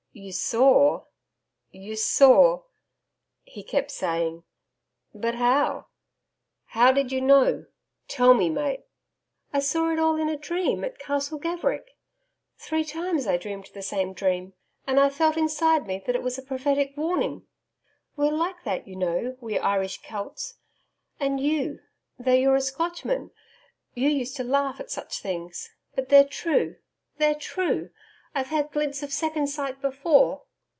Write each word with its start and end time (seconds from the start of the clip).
'You 0.13 0.33
saw 0.33 1.05
you 1.71 1.95
saw' 1.95 2.63
he 3.43 3.63
kept 3.63 3.91
saying. 3.91 4.43
'But 5.15 5.35
how 5.35 5.87
how 6.65 6.91
did 6.91 7.13
you 7.13 7.21
know? 7.21 7.67
Tell 8.09 8.33
me, 8.33 8.49
Mate.' 8.49 8.83
'I 9.53 9.59
saw 9.61 9.89
it 9.89 9.99
all 9.99 10.17
in 10.17 10.27
a 10.27 10.35
dream 10.35 10.83
at 10.83 10.99
Castle 10.99 11.39
Gaverick. 11.39 11.95
Three 12.57 12.83
times 12.83 13.25
I 13.25 13.37
dreamed 13.37 13.69
the 13.73 13.81
same 13.81 14.11
dream; 14.11 14.51
and 14.85 14.99
I 14.99 15.09
felt, 15.09 15.37
inside 15.37 15.87
me, 15.87 16.03
that 16.05 16.15
it 16.17 16.23
was 16.23 16.37
a 16.37 16.41
prophetic 16.43 16.97
warning. 16.97 17.47
We're 18.17 18.33
like 18.33 18.65
that, 18.65 18.89
you 18.89 18.97
know, 18.97 19.37
we 19.39 19.57
Irish 19.59 20.01
Celts. 20.01 20.55
And 21.21 21.39
you 21.39 21.79
though 22.19 22.33
you're 22.33 22.57
a 22.57 22.61
Scotchman 22.61 23.31
you 23.95 24.09
used 24.09 24.35
to 24.35 24.43
laugh 24.43 24.81
at 24.81 24.91
such 24.91 25.21
things! 25.21 25.69
But 25.95 26.09
they're 26.09 26.25
true; 26.27 26.75
they're 27.17 27.33
true 27.33 27.91
I've 28.33 28.47
had 28.47 28.71
glints 28.71 29.03
of 29.03 29.11
second 29.11 29.47
sight 29.47 29.81
before. 29.81 30.43